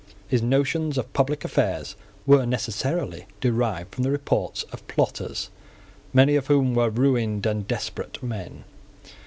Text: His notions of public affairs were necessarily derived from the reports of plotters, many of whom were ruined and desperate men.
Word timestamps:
His 0.27 0.41
notions 0.41 0.97
of 0.97 1.13
public 1.13 1.45
affairs 1.45 1.95
were 2.25 2.43
necessarily 2.43 3.27
derived 3.39 3.93
from 3.93 4.03
the 4.03 4.09
reports 4.09 4.63
of 4.71 4.87
plotters, 4.87 5.51
many 6.11 6.35
of 6.35 6.47
whom 6.47 6.73
were 6.73 6.89
ruined 6.89 7.45
and 7.45 7.67
desperate 7.67 8.23
men. 8.23 8.63